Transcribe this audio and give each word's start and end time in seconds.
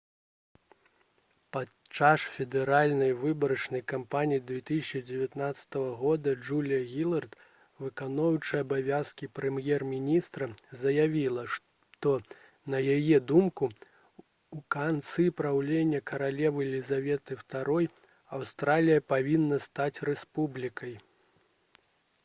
падчас 1.55 2.23
федэральнай 2.37 3.11
выбарчай 3.23 3.81
кампаніі 3.91 4.39
2010 4.51 5.77
года 5.99 6.33
джулія 6.45 6.79
гілард 6.93 7.37
выконваючая 7.83 8.63
абавязкі 8.65 9.29
прэм'ер-міністра 9.41 10.49
заявіла 10.85 11.45
што 11.57 12.15
на 12.77 12.81
яе 12.95 13.21
думку 13.35 13.71
у 14.59 14.65
канцы 14.79 15.29
праўлення 15.45 16.03
каралевы 16.15 16.69
лізаветы 16.73 17.41
ii 17.63 17.95
аўстралія 18.41 19.07
павінна 19.17 19.63
стаць 19.71 19.97
рэспублікай 20.13 21.01